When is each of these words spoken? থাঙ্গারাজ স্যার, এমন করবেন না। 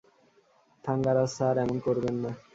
থাঙ্গারাজ 0.83 1.29
স্যার, 1.35 1.55
এমন 1.63 1.77
করবেন 1.85 2.15
না। 2.23 2.31